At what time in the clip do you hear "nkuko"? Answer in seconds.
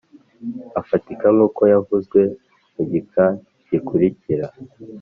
1.35-1.61